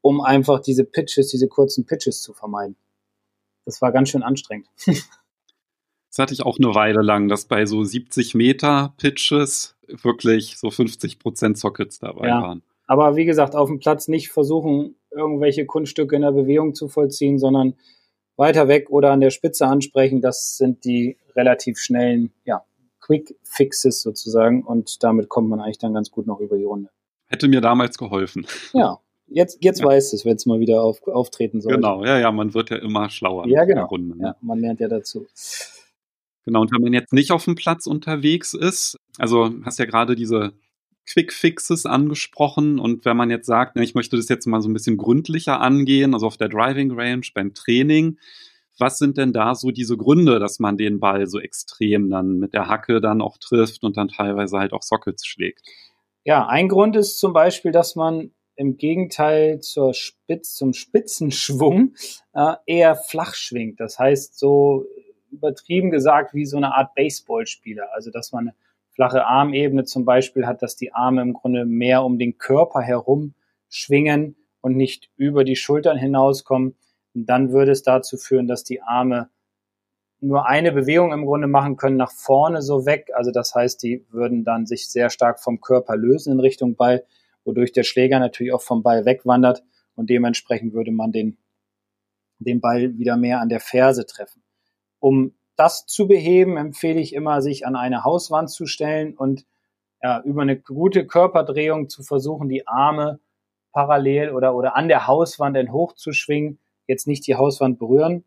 [0.00, 2.76] um einfach diese Pitches, diese kurzen Pitches zu vermeiden.
[3.64, 4.68] Das war ganz schön anstrengend.
[6.16, 10.70] Das hatte ich auch eine Weile lang, dass bei so 70 Meter Pitches wirklich so
[10.70, 12.40] 50 Prozent Sockets dabei ja.
[12.40, 12.62] waren.
[12.86, 17.38] Aber wie gesagt, auf dem Platz nicht versuchen, irgendwelche Kunststücke in der Bewegung zu vollziehen,
[17.38, 17.74] sondern
[18.36, 20.22] weiter weg oder an der Spitze ansprechen.
[20.22, 22.64] Das sind die relativ schnellen, ja,
[23.06, 24.62] Quick Fixes sozusagen.
[24.62, 26.90] Und damit kommt man eigentlich dann ganz gut noch über die Runde.
[27.28, 28.46] Hätte mir damals geholfen.
[28.72, 29.86] Ja, jetzt, jetzt ja.
[29.86, 31.74] weiß es, wenn es mal wieder auf, auftreten soll.
[31.74, 33.46] Genau, ja, ja, man wird ja immer schlauer.
[33.48, 33.86] Ja, genau.
[33.86, 34.24] Runde, ne?
[34.24, 35.26] ja, man lernt ja dazu.
[36.44, 40.14] Genau, und wenn man jetzt nicht auf dem Platz unterwegs ist, also hast ja gerade
[40.14, 40.52] diese
[41.08, 44.68] Quick Fixes angesprochen und wenn man jetzt sagt, ne, ich möchte das jetzt mal so
[44.68, 48.18] ein bisschen gründlicher angehen, also auf der Driving Range beim Training,
[48.78, 52.54] was sind denn da so diese Gründe, dass man den Ball so extrem dann mit
[52.54, 55.62] der Hacke dann auch trifft und dann teilweise halt auch Sockets schlägt?
[56.24, 61.94] Ja, ein Grund ist zum Beispiel, dass man im Gegenteil zur Spitz, zum Spitzenschwung
[62.32, 63.80] äh, eher flach schwingt.
[63.80, 64.86] Das heißt, so
[65.30, 67.88] übertrieben gesagt wie so eine Art Baseballspieler.
[67.92, 68.56] Also dass man eine
[68.90, 73.34] flache Armebene zum Beispiel hat, dass die Arme im Grunde mehr um den Körper herum
[73.68, 76.76] schwingen und nicht über die Schultern hinauskommen.
[77.16, 79.30] Und dann würde es dazu führen, dass die Arme
[80.20, 83.10] nur eine Bewegung im Grunde machen können, nach vorne so weg.
[83.14, 87.04] Also das heißt, die würden dann sich sehr stark vom Körper lösen in Richtung Ball,
[87.44, 91.38] wodurch der Schläger natürlich auch vom Ball wegwandert und dementsprechend würde man den,
[92.38, 94.42] den Ball wieder mehr an der Ferse treffen.
[95.00, 99.46] Um das zu beheben, empfehle ich immer, sich an eine Hauswand zu stellen und
[100.02, 103.20] ja, über eine gute Körperdrehung zu versuchen, die Arme
[103.72, 106.58] parallel oder, oder an der Hauswand in hoch zu schwingen.
[106.86, 108.24] Jetzt nicht die Hauswand berühren,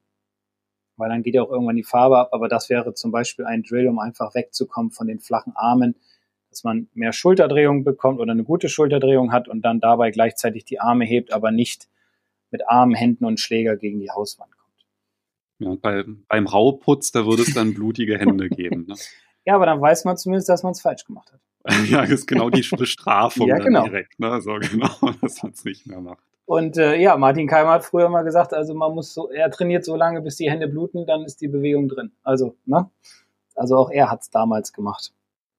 [0.98, 2.30] weil dann geht ja auch irgendwann die Farbe ab.
[2.32, 5.96] Aber das wäre zum Beispiel ein Drill, um einfach wegzukommen von den flachen Armen,
[6.50, 10.80] dass man mehr Schulterdrehung bekommt oder eine gute Schulterdrehung hat und dann dabei gleichzeitig die
[10.80, 11.88] Arme hebt, aber nicht
[12.52, 14.52] mit Armen, Händen und Schläger gegen die Hauswand
[15.60, 18.86] ja, bei, beim Rauputz, da würde es dann blutige Hände geben.
[18.88, 18.96] Ne?
[19.46, 21.40] Ja, aber dann weiß man zumindest, dass man es falsch gemacht hat.
[21.90, 23.84] ja, das ist genau die Bestrafung ja, genau.
[23.84, 24.20] direkt.
[24.20, 24.42] Ne?
[24.42, 26.24] So genau, dass man es nicht mehr macht.
[26.50, 29.86] Und äh, ja, Martin Keimer hat früher mal gesagt, also man muss so, er trainiert
[29.86, 32.12] so lange, bis die Hände bluten, dann ist die Bewegung drin.
[32.24, 32.90] Also, ne?
[33.54, 35.14] Also auch er hat es damals gemacht.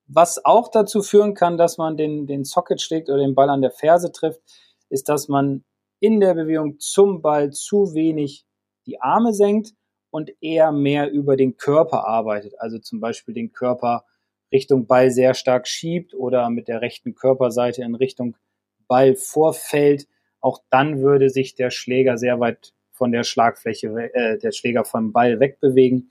[0.09, 3.63] Was auch dazu führen kann, dass man den, den Socket schlägt oder den Ball an
[3.63, 4.41] der Ferse trifft,
[4.89, 5.63] ist, dass man
[6.01, 8.45] in der Bewegung zum Ball zu wenig
[8.85, 9.75] die Arme senkt
[10.11, 12.55] und eher mehr über den Körper arbeitet.
[12.59, 14.07] Also zum Beispiel den Körper
[14.53, 18.37] Richtung Ball sehr stark schiebt oder mit der rechten Körperseite in Richtung
[18.89, 20.09] Ball vorfällt.
[20.41, 25.13] Auch dann würde sich der Schläger sehr weit von der Schlagfläche, äh, der Schläger vom
[25.13, 26.11] Ball wegbewegen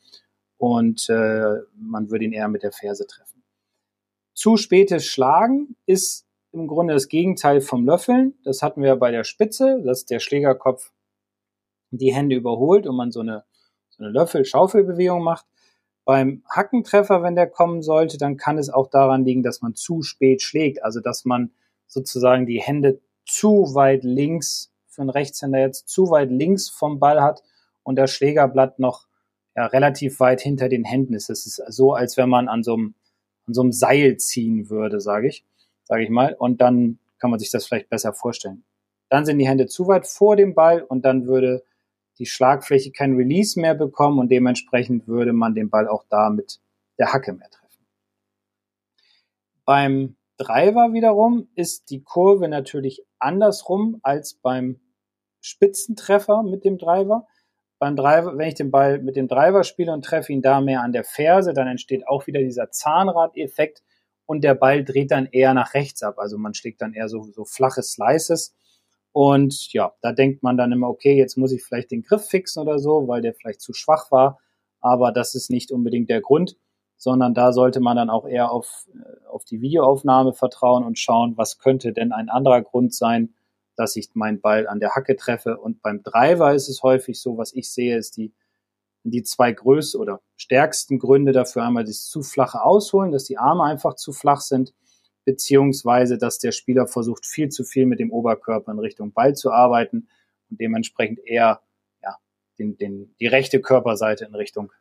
[0.58, 3.44] und äh, man würde ihn eher mit der Ferse treffen.
[4.34, 8.34] Zu spätes Schlagen ist im Grunde das Gegenteil vom Löffeln.
[8.44, 10.92] Das hatten wir bei der Spitze, dass der Schlägerkopf
[11.92, 13.44] die Hände überholt und man so eine
[14.00, 15.46] so eine Löffel-Schaufelbewegung macht.
[16.06, 20.02] Beim Hackentreffer, wenn der kommen sollte, dann kann es auch daran liegen, dass man zu
[20.02, 21.52] spät schlägt, also dass man
[21.86, 27.22] sozusagen die Hände zu weit links, für einen Rechtshänder jetzt zu weit links vom Ball
[27.22, 27.44] hat
[27.84, 29.08] und das Schlägerblatt noch
[29.56, 31.30] ja, relativ weit hinter den Händen ist.
[31.30, 32.96] Es ist so, als wenn man an so einem,
[33.48, 35.46] an so einem Seil ziehen würde, sage ich,
[35.84, 36.34] sage ich mal.
[36.34, 38.64] Und dann kann man sich das vielleicht besser vorstellen.
[39.10, 41.64] Dann sind die Hände zu weit vor dem Ball und dann würde
[42.20, 46.60] die Schlagfläche kein Release mehr bekommen und dementsprechend würde man den Ball auch da mit
[46.98, 47.86] der Hacke mehr treffen.
[49.66, 54.80] Beim Driver wiederum ist die Kurve natürlich andersrum als beim
[55.42, 57.28] Spitzentreffer mit dem Driver.
[57.78, 60.82] Beim Driver, wenn ich den Ball mit dem Driver spiele und treffe ihn da mehr
[60.82, 63.84] an der Ferse, dann entsteht auch wieder dieser Zahnrad-Effekt
[64.26, 66.16] und der Ball dreht dann eher nach rechts ab.
[66.18, 68.56] Also man schlägt dann eher so, so flache Slices
[69.12, 72.62] und ja, da denkt man dann immer, okay, jetzt muss ich vielleicht den Griff fixen
[72.62, 74.40] oder so, weil der vielleicht zu schwach war.
[74.80, 76.56] Aber das ist nicht unbedingt der Grund,
[77.00, 81.36] sondern da sollte man dann auch eher auf, äh, auf die Videoaufnahme vertrauen und schauen,
[81.38, 83.34] was könnte denn ein anderer Grund sein,
[83.76, 85.58] dass ich meinen Ball an der Hacke treffe.
[85.58, 88.34] Und beim Driver ist es häufig so, was ich sehe, ist die,
[89.04, 93.64] die zwei größten oder stärksten Gründe dafür einmal das zu flache Ausholen, dass die Arme
[93.64, 94.74] einfach zu flach sind
[95.30, 99.52] beziehungsweise dass der Spieler versucht, viel zu viel mit dem Oberkörper in Richtung Ball zu
[99.52, 100.08] arbeiten
[100.50, 101.62] und dementsprechend eher
[102.02, 102.18] ja,
[102.58, 104.72] den, den, die rechte Körperseite in Richtung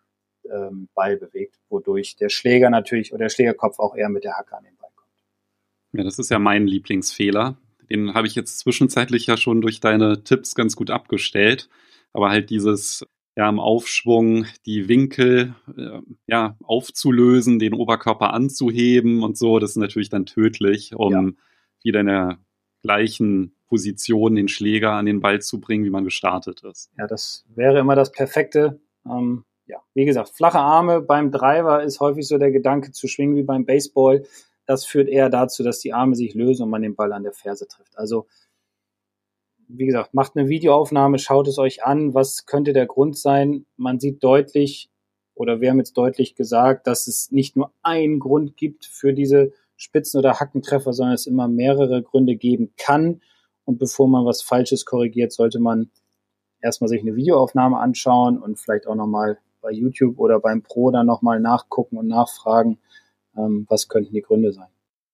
[0.52, 4.56] ähm, Ball bewegt, wodurch der Schläger natürlich oder der Schlägerkopf auch eher mit der Hacke
[4.56, 5.12] an den Ball kommt.
[5.92, 7.56] Ja, das ist ja mein Lieblingsfehler.
[7.90, 11.68] Den habe ich jetzt zwischenzeitlich ja schon durch deine Tipps ganz gut abgestellt.
[12.12, 13.06] Aber halt dieses
[13.38, 19.60] ja, im Aufschwung die Winkel äh, ja, aufzulösen, den Oberkörper anzuheben und so.
[19.60, 21.24] Das ist natürlich dann tödlich, um ja.
[21.84, 22.38] wieder in der
[22.82, 26.90] gleichen Position den Schläger an den Ball zu bringen, wie man gestartet ist.
[26.98, 28.80] Ja, das wäre immer das perfekte.
[29.06, 33.36] Ähm, ja, wie gesagt, flache Arme beim Driver ist häufig so der Gedanke zu schwingen
[33.36, 34.24] wie beim Baseball.
[34.66, 37.32] Das führt eher dazu, dass die Arme sich lösen und man den Ball an der
[37.32, 37.96] Ferse trifft.
[37.96, 38.26] Also
[39.68, 42.14] wie gesagt, macht eine Videoaufnahme, schaut es euch an.
[42.14, 43.66] Was könnte der Grund sein?
[43.76, 44.90] Man sieht deutlich,
[45.34, 49.52] oder wir haben jetzt deutlich gesagt, dass es nicht nur einen Grund gibt für diese
[49.76, 53.20] Spitzen- oder Hackentreffer, sondern es immer mehrere Gründe geben kann.
[53.64, 55.90] Und bevor man was Falsches korrigiert, sollte man
[56.60, 61.06] erstmal sich eine Videoaufnahme anschauen und vielleicht auch nochmal bei YouTube oder beim Pro dann
[61.06, 62.78] nochmal nachgucken und nachfragen,
[63.36, 64.68] ähm, was könnten die Gründe sein.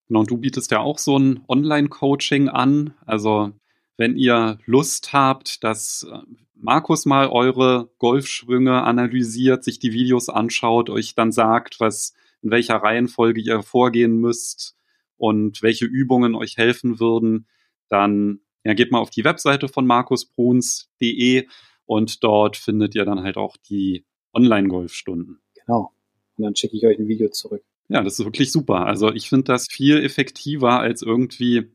[0.07, 2.95] Genau, und du bietest ja auch so ein Online-Coaching an.
[3.05, 3.51] Also
[3.97, 6.19] wenn ihr Lust habt, dass äh,
[6.55, 12.77] Markus mal eure Golfschwünge analysiert, sich die Videos anschaut, euch dann sagt, was, in welcher
[12.77, 14.77] Reihenfolge ihr vorgehen müsst
[15.17, 17.49] und welche Übungen euch helfen würden,
[17.89, 21.49] dann ja, geht mal auf die Webseite von markusbruns.de
[21.87, 25.41] und dort findet ihr dann halt auch die Online-Golfstunden.
[25.55, 25.93] Genau.
[26.37, 27.63] Und dann schicke ich euch ein Video zurück.
[27.89, 28.87] Ja, das ist wirklich super.
[28.87, 31.71] Also ich finde das viel effektiver als irgendwie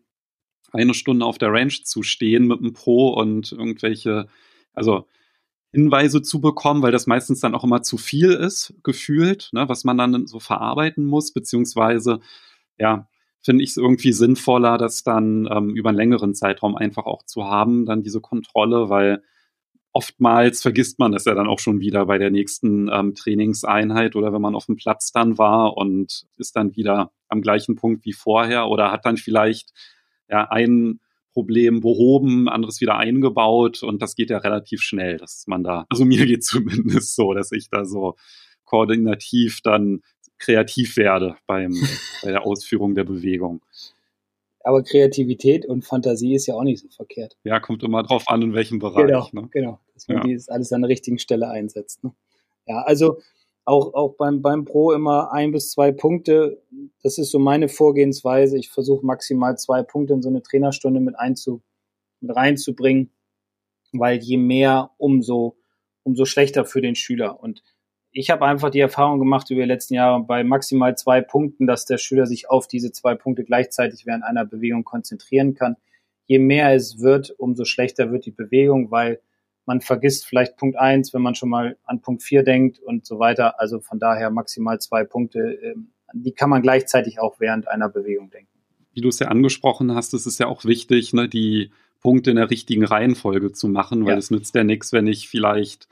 [0.72, 4.28] eine Stunde auf der Range zu stehen mit einem Pro und irgendwelche,
[4.74, 5.08] also
[5.72, 9.84] Hinweise zu bekommen, weil das meistens dann auch immer zu viel ist, gefühlt, ne, was
[9.84, 12.22] man dann so verarbeiten muss, beziehungsweise,
[12.78, 13.08] ja,
[13.42, 17.46] finde ich es irgendwie sinnvoller, das dann ähm, über einen längeren Zeitraum einfach auch zu
[17.46, 19.24] haben, dann diese Kontrolle, weil
[19.92, 24.32] oftmals vergisst man das ja dann auch schon wieder bei der nächsten ähm, Trainingseinheit oder
[24.32, 28.14] wenn man auf dem Platz dann war und ist dann wieder am gleichen Punkt wie
[28.14, 29.72] vorher oder hat dann vielleicht
[30.30, 31.00] ja, ein
[31.34, 36.06] Problem behoben, anderes wieder eingebaut und das geht ja relativ schnell, dass man da, also
[36.06, 38.16] mir geht zumindest so, dass ich da so
[38.66, 40.02] koordinativ dann
[40.38, 41.76] kreativ werde beim,
[42.24, 43.62] bei der Ausführung der Bewegung.
[44.62, 47.38] Aber Kreativität und Fantasie ist ja auch nicht so verkehrt.
[47.44, 49.06] Ja, kommt immer drauf an, in welchem Bereich.
[49.06, 49.50] Genau, ne?
[49.52, 50.24] genau dass man ja.
[50.24, 52.04] dieses alles an der richtigen Stelle einsetzt.
[52.04, 52.14] Ne?
[52.66, 53.20] Ja, also
[53.66, 56.64] auch, auch beim, beim Pro immer ein bis zwei Punkte.
[57.04, 58.58] Das ist so meine Vorgehensweise.
[58.58, 61.62] Ich versuche maximal zwei Punkte in so eine Trainerstunde mit, einzu,
[62.22, 63.12] mit reinzubringen,
[63.92, 65.58] weil je mehr, umso,
[66.04, 67.42] umso schlechter für den Schüler.
[67.42, 67.62] Und
[68.12, 71.86] ich habe einfach die Erfahrung gemacht über die letzten Jahre bei maximal zwei Punkten, dass
[71.86, 75.76] der Schüler sich auf diese zwei Punkte gleichzeitig während einer Bewegung konzentrieren kann.
[76.26, 79.22] Je mehr es wird, umso schlechter wird die Bewegung, weil
[79.66, 83.20] man vergisst vielleicht Punkt eins, wenn man schon mal an Punkt vier denkt und so
[83.20, 83.60] weiter.
[83.60, 85.40] Also von daher maximal zwei Punkte.
[85.64, 88.50] Ähm, die kann man gleichzeitig auch während einer Bewegung denken.
[88.94, 92.38] Wie du es ja angesprochen hast, es ist ja auch wichtig, ne, die Punkte in
[92.38, 94.18] der richtigen Reihenfolge zu machen, weil ja.
[94.18, 95.88] es nützt ja nichts, wenn ich vielleicht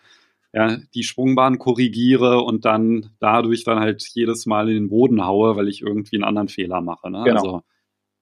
[0.53, 5.55] ja, die Schwungbahn korrigiere und dann dadurch dann halt jedes Mal in den Boden haue,
[5.55, 7.12] weil ich irgendwie einen anderen Fehler mache.
[7.12, 7.23] Ne?
[7.25, 7.39] Genau.
[7.39, 7.63] Also,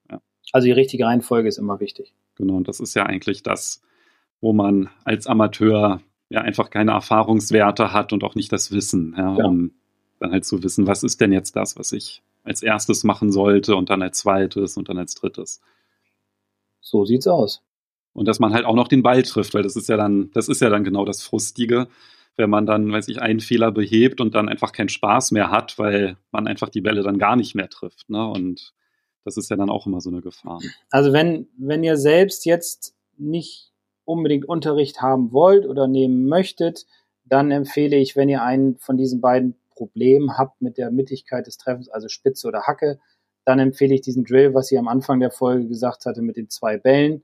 [0.10, 0.22] ja.
[0.52, 2.14] also die richtige Reihenfolge ist immer wichtig.
[2.36, 3.82] Genau, und das ist ja eigentlich das,
[4.42, 9.38] wo man als Amateur ja einfach keine Erfahrungswerte hat und auch nicht das Wissen, ja,
[9.38, 9.46] ja.
[9.46, 9.72] um
[10.20, 13.76] dann halt zu wissen, was ist denn jetzt das, was ich als erstes machen sollte
[13.76, 15.62] und dann als zweites und dann als drittes.
[16.82, 17.62] So sieht's aus.
[18.14, 20.48] Und dass man halt auch noch den Ball trifft, weil das ist ja dann, das
[20.48, 21.88] ist ja dann genau das Frustige,
[22.38, 25.78] wenn man dann, weiß ich, einen Fehler behebt und dann einfach keinen Spaß mehr hat,
[25.80, 28.10] weil man einfach die Bälle dann gar nicht mehr trifft.
[28.10, 28.28] Ne?
[28.28, 28.74] Und
[29.24, 30.60] das ist ja dann auch immer so eine Gefahr.
[30.90, 33.72] Also wenn, wenn ihr selbst jetzt nicht
[34.04, 36.86] unbedingt Unterricht haben wollt oder nehmen möchtet,
[37.24, 41.58] dann empfehle ich, wenn ihr einen von diesen beiden Problemen habt mit der Mittigkeit des
[41.58, 43.00] Treffens, also Spitze oder Hacke,
[43.46, 46.50] dann empfehle ich diesen Drill, was ich am Anfang der Folge gesagt hatte, mit den
[46.50, 47.24] zwei Bällen.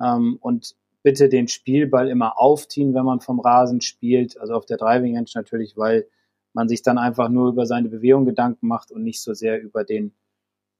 [0.00, 4.76] Ähm, und bitte den Spielball immer aufziehen, wenn man vom Rasen spielt, also auf der
[4.76, 6.06] Driving Range natürlich, weil
[6.52, 9.84] man sich dann einfach nur über seine Bewegung Gedanken macht und nicht so sehr über
[9.84, 10.12] den,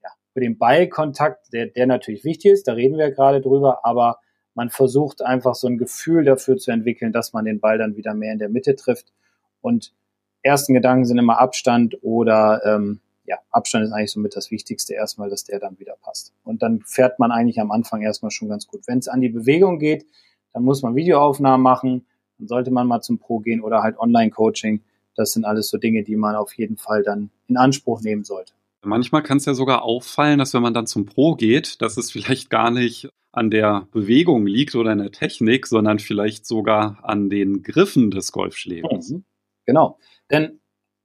[0.02, 3.84] ja, über den Ballkontakt, der, der natürlich wichtig ist, da reden wir ja gerade drüber,
[3.84, 4.18] aber
[4.54, 8.14] man versucht einfach so ein Gefühl dafür zu entwickeln, dass man den Ball dann wieder
[8.14, 9.12] mehr in der Mitte trifft.
[9.60, 9.94] Und
[10.42, 13.00] ersten Gedanken sind immer Abstand oder ähm,
[13.30, 16.34] ja, Abstand ist eigentlich somit das Wichtigste erstmal, dass der dann wieder passt.
[16.42, 18.80] Und dann fährt man eigentlich am Anfang erstmal schon ganz gut.
[18.88, 20.04] Wenn es an die Bewegung geht,
[20.52, 22.06] dann muss man Videoaufnahmen machen,
[22.38, 24.82] dann sollte man mal zum Pro gehen oder halt Online-Coaching.
[25.14, 28.52] Das sind alles so Dinge, die man auf jeden Fall dann in Anspruch nehmen sollte.
[28.82, 32.10] Manchmal kann es ja sogar auffallen, dass wenn man dann zum Pro geht, dass es
[32.10, 37.30] vielleicht gar nicht an der Bewegung liegt oder in der Technik, sondern vielleicht sogar an
[37.30, 39.10] den Griffen des Golfschlägers.
[39.10, 39.24] Mhm.
[39.66, 39.98] Genau.
[40.32, 40.59] Denn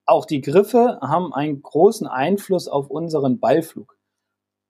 [0.06, 3.98] auch die Griffe haben einen großen Einfluss auf unseren Ballflug.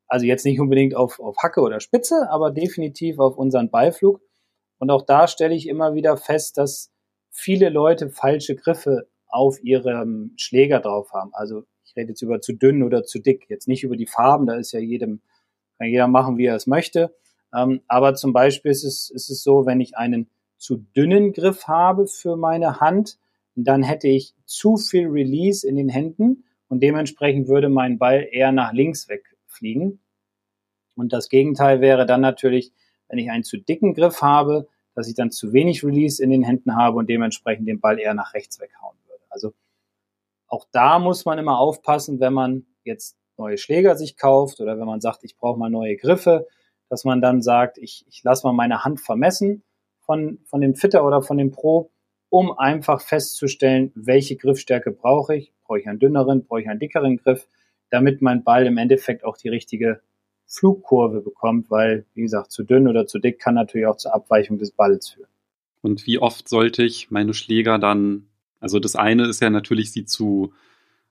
[0.07, 4.21] Also jetzt nicht unbedingt auf, auf Hacke oder Spitze, aber definitiv auf unseren Ballflug.
[4.77, 6.91] Und auch da stelle ich immer wieder fest, dass
[7.31, 11.31] viele Leute falsche Griffe auf ihrem Schläger drauf haben.
[11.33, 14.45] Also ich rede jetzt über zu dünn oder zu dick, jetzt nicht über die Farben,
[14.45, 15.21] da ist ja jedem,
[15.77, 17.13] kann jeder machen, wie er es möchte.
[17.53, 21.67] Ähm, aber zum Beispiel ist es, ist es so, wenn ich einen zu dünnen Griff
[21.67, 23.17] habe für meine Hand,
[23.63, 28.51] dann hätte ich zu viel Release in den Händen und dementsprechend würde mein Ball eher
[28.51, 30.01] nach links wegfliegen.
[30.95, 32.73] Und das Gegenteil wäre dann natürlich,
[33.07, 36.43] wenn ich einen zu dicken Griff habe, dass ich dann zu wenig Release in den
[36.43, 39.23] Händen habe und dementsprechend den Ball eher nach rechts weghauen würde.
[39.29, 39.53] Also
[40.47, 44.85] auch da muss man immer aufpassen, wenn man jetzt neue Schläger sich kauft oder wenn
[44.85, 46.47] man sagt, ich brauche mal neue Griffe,
[46.89, 49.63] dass man dann sagt, ich, ich lasse mal meine Hand vermessen
[49.99, 51.91] von, von dem Fitter oder von dem Pro,
[52.35, 55.53] um einfach festzustellen, welche Griffstärke brauche ich.
[55.63, 57.47] Brauche ich einen dünneren, brauche ich einen dickeren Griff,
[57.89, 60.01] damit mein Ball im Endeffekt auch die richtige
[60.45, 64.57] Flugkurve bekommt, weil, wie gesagt, zu dünn oder zu dick kann natürlich auch zur Abweichung
[64.57, 65.29] des Balls führen.
[65.81, 68.27] Und wie oft sollte ich meine Schläger dann,
[68.59, 70.51] also das eine ist ja natürlich, sie zu,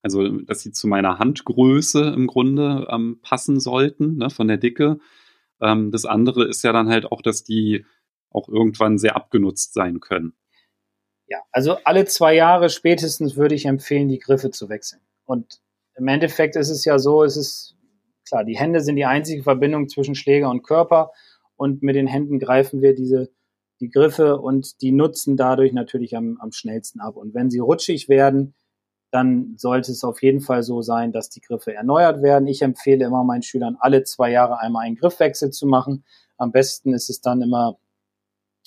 [0.03, 4.99] also dass sie zu meiner Handgröße im Grunde ähm, passen sollten, ne, von der Dicke.
[5.63, 7.87] Ähm, das andere ist ja dann halt auch, dass die
[8.29, 10.35] auch irgendwann sehr abgenutzt sein können.
[11.27, 15.01] Ja, also alle zwei Jahre spätestens würde ich empfehlen, die Griffe zu wechseln.
[15.25, 15.61] Und
[15.97, 17.77] im Endeffekt ist es ja so, es ist
[18.29, 21.13] klar, die Hände sind die einzige Verbindung zwischen Schläger und Körper
[21.57, 23.31] und mit den Händen greifen wir diese
[23.81, 27.17] die Griffe und die nutzen dadurch natürlich am, am schnellsten ab.
[27.17, 28.55] Und wenn sie rutschig werden,
[29.11, 32.49] dann sollte es auf jeden Fall so sein, dass die Griffe erneuert werden.
[32.49, 36.05] Ich empfehle immer meinen Schülern, alle zwei Jahre einmal einen Griffwechsel zu machen.
[36.37, 37.79] Am besten ist es dann immer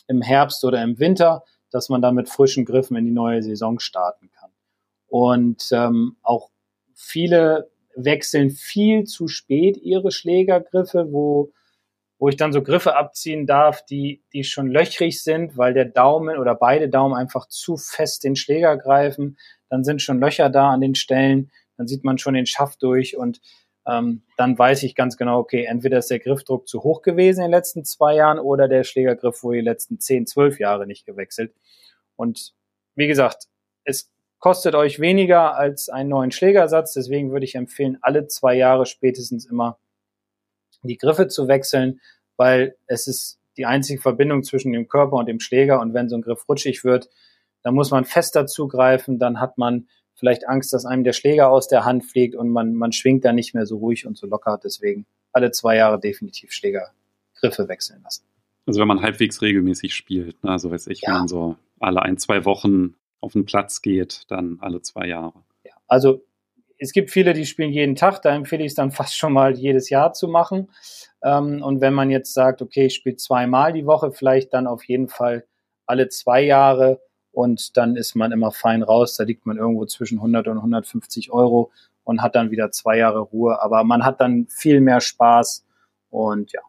[0.08, 3.80] im Herbst oder im Winter, dass man dann mit frischen Griffen in die neue Saison
[3.80, 4.52] starten kann.
[5.08, 6.50] Und ähm, auch
[6.94, 11.52] viele wechseln viel zu spät ihre Schlägergriffe, wo,
[12.20, 16.38] wo ich dann so Griffe abziehen darf, die, die schon löchrig sind, weil der Daumen
[16.38, 19.38] oder beide Daumen einfach zu fest den Schläger greifen.
[19.70, 23.18] Dann sind schon Löcher da an den Stellen, dann sieht man schon den Schaft durch
[23.18, 23.42] und
[23.88, 27.46] ähm, dann weiß ich ganz genau, okay, entweder ist der Griffdruck zu hoch gewesen in
[27.46, 31.54] den letzten zwei Jahren oder der Schlägergriff wurde die letzten zehn, zwölf Jahre nicht gewechselt.
[32.18, 32.54] Und
[32.96, 33.46] wie gesagt,
[33.86, 36.94] es kostet euch weniger als einen neuen Schlägersatz.
[36.94, 39.80] Deswegen würde ich empfehlen, alle zwei Jahre spätestens immer
[40.84, 42.02] die Griffe zu wechseln,
[42.36, 45.80] weil es ist die einzige Verbindung zwischen dem Körper und dem Schläger.
[45.80, 47.10] Und wenn so ein Griff rutschig wird,
[47.64, 49.18] dann muss man fester zugreifen.
[49.18, 52.74] Dann hat man vielleicht Angst, dass einem der Schläger aus der Hand fliegt und man,
[52.74, 54.60] man schwingt dann nicht mehr so ruhig und so locker.
[54.62, 58.26] Deswegen alle zwei Jahre definitiv Schlägergriffe wechseln lassen.
[58.66, 60.52] Also wenn man halbwegs regelmäßig spielt, ne?
[60.52, 61.10] also weiß ich, ja.
[61.10, 65.34] wenn man so alle ein, zwei Wochen auf den Platz geht, dann alle zwei Jahre.
[65.64, 66.26] Ja, also
[66.80, 69.56] es gibt viele, die spielen jeden Tag, da empfehle ich es dann fast schon mal
[69.56, 70.70] jedes Jahr zu machen.
[71.24, 74.84] Ähm, und wenn man jetzt sagt, okay, ich spiele zweimal die Woche, vielleicht dann auf
[74.84, 75.46] jeden Fall
[75.86, 77.02] alle zwei Jahre
[77.38, 79.16] und dann ist man immer fein raus.
[79.16, 81.72] Da liegt man irgendwo zwischen 100 und 150 Euro
[82.04, 83.62] und hat dann wieder zwei Jahre Ruhe.
[83.62, 85.66] Aber man hat dann viel mehr Spaß
[86.10, 86.62] und ja,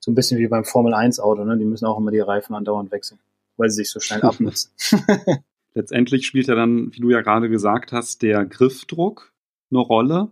[0.00, 1.58] so ein bisschen wie beim Formel 1 Auto, ne?
[1.58, 3.18] Die müssen auch immer die Reifen andauernd wechseln
[3.58, 4.70] weil sie sich so schnell abnutzen.
[5.74, 9.34] Letztendlich spielt ja dann, wie du ja gerade gesagt hast, der Griffdruck
[9.70, 10.30] eine Rolle.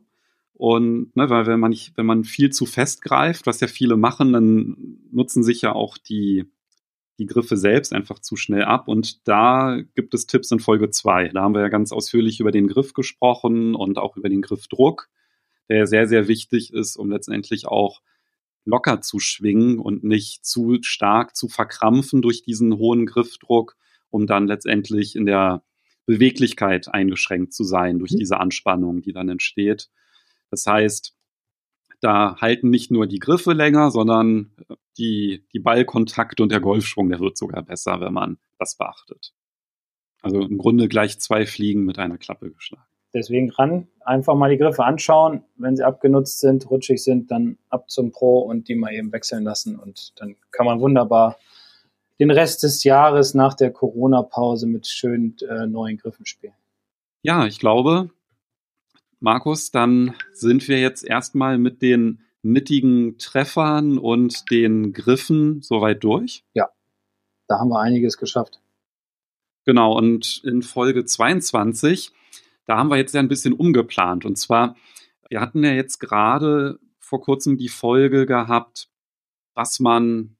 [0.55, 3.99] Und ne, weil wenn man nicht, wenn man viel zu fest greift, was ja viele
[3.99, 6.47] machen, dann nutzen sich ja auch die,
[7.19, 8.89] die Griffe selbst einfach zu schnell ab.
[8.89, 11.29] Und da gibt es Tipps in Folge 2.
[11.29, 15.09] Da haben wir ja ganz ausführlich über den Griff gesprochen und auch über den Griffdruck,
[15.69, 18.03] der sehr, sehr wichtig ist, um letztendlich auch
[18.65, 23.77] locker zu schwingen und nicht zu stark zu verkrampfen durch diesen hohen Griffdruck,
[24.11, 25.63] um dann letztendlich in der
[26.05, 28.19] Beweglichkeit eingeschränkt zu sein durch mhm.
[28.19, 29.89] diese Anspannung, die dann entsteht.
[30.51, 31.16] Das heißt,
[32.01, 34.53] da halten nicht nur die Griffe länger, sondern
[34.99, 39.33] die, die Ballkontakte und der Golfschwung, der wird sogar besser, wenn man das beachtet.
[40.23, 42.87] Also im Grunde gleich zwei Fliegen mit einer Klappe geschlagen.
[43.15, 45.45] Deswegen ran, einfach mal die Griffe anschauen.
[45.57, 49.45] Wenn sie abgenutzt sind, rutschig sind, dann ab zum Pro und die mal eben wechseln
[49.45, 49.79] lassen.
[49.79, 51.39] Und dann kann man wunderbar
[52.19, 56.55] den Rest des Jahres nach der Corona-Pause mit schönen äh, neuen Griffen spielen.
[57.23, 58.11] Ja, ich glaube,
[59.21, 66.45] Markus, dann sind wir jetzt erstmal mit den mittigen Treffern und den Griffen soweit durch.
[66.55, 66.69] Ja,
[67.49, 68.61] da haben wir einiges geschafft.
[69.65, 72.13] Genau, und in Folge 22
[72.67, 74.25] da haben wir jetzt ja ein bisschen umgeplant.
[74.25, 74.77] Und zwar,
[75.29, 78.89] wir hatten ja jetzt gerade vor kurzem die Folge gehabt,
[79.55, 80.37] was man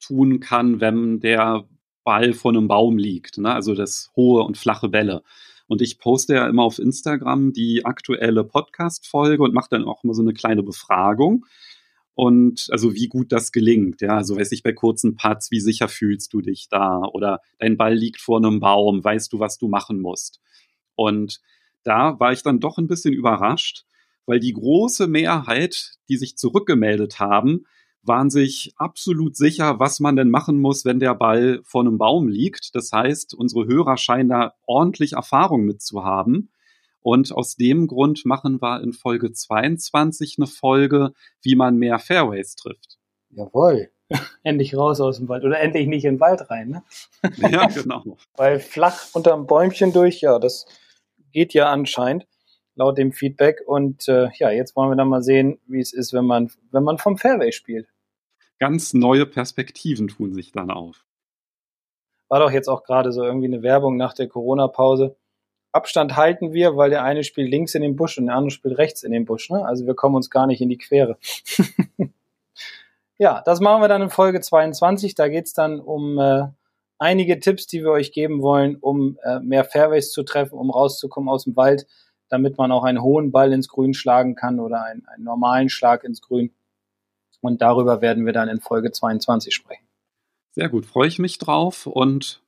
[0.00, 1.68] tun kann, wenn der
[2.02, 3.38] Ball von einem Baum liegt.
[3.38, 3.52] Ne?
[3.52, 5.22] Also das hohe und flache Bälle.
[5.68, 10.14] Und ich poste ja immer auf Instagram die aktuelle Podcast-Folge und mache dann auch immer
[10.14, 11.44] so eine kleine Befragung.
[12.14, 14.00] und also wie gut das gelingt.
[14.00, 17.02] Ja, also weiß ich bei kurzen Putts, wie sicher fühlst du dich da?
[17.12, 20.40] Oder dein Ball liegt vor einem Baum, weißt du, was du machen musst?
[20.94, 21.40] Und
[21.84, 23.84] da war ich dann doch ein bisschen überrascht,
[24.24, 27.66] weil die große Mehrheit, die sich zurückgemeldet haben,
[28.06, 32.28] waren sich absolut sicher, was man denn machen muss, wenn der Ball vor einem Baum
[32.28, 32.74] liegt.
[32.74, 36.50] Das heißt, unsere Hörer scheinen da ordentlich Erfahrung mit zu haben.
[37.00, 42.56] Und aus dem Grund machen wir in Folge 22 eine Folge, wie man mehr Fairways
[42.56, 42.98] trifft.
[43.30, 43.90] Jawohl.
[44.42, 46.68] endlich raus aus dem Wald oder endlich nicht in den Wald rein.
[46.68, 46.82] Ne?
[47.50, 48.16] Ja, genau.
[48.36, 50.66] Weil flach unterm Bäumchen durch, ja, das
[51.32, 52.26] geht ja anscheinend
[52.76, 53.62] laut dem Feedback.
[53.66, 56.84] Und äh, ja, jetzt wollen wir dann mal sehen, wie es ist, wenn man, wenn
[56.84, 57.88] man vom Fairway spielt.
[58.58, 61.04] Ganz neue Perspektiven tun sich dann auf.
[62.28, 65.16] War doch jetzt auch gerade so irgendwie eine Werbung nach der Corona-Pause
[65.76, 68.78] Abstand halten wir, weil der eine spielt links in den Busch und der andere spielt
[68.78, 69.50] rechts in den Busch.
[69.50, 69.64] Ne?
[69.64, 71.18] Also wir kommen uns gar nicht in die Quere.
[73.18, 75.14] ja, das machen wir dann in Folge 22.
[75.14, 76.46] Da geht's dann um äh,
[76.98, 81.28] einige Tipps, die wir euch geben wollen, um äh, mehr Fairways zu treffen, um rauszukommen
[81.28, 81.86] aus dem Wald,
[82.30, 86.04] damit man auch einen hohen Ball ins Grün schlagen kann oder einen, einen normalen Schlag
[86.04, 86.54] ins Grün.
[87.40, 89.86] Und darüber werden wir dann in Folge 22 sprechen.
[90.52, 92.42] Sehr gut, freue ich mich drauf und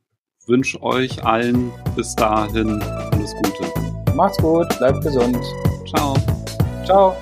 [0.47, 4.14] wünsche euch allen bis dahin alles Gute.
[4.14, 5.39] Macht's gut, bleibt gesund.
[5.86, 6.14] Ciao.
[6.84, 7.16] Ciao.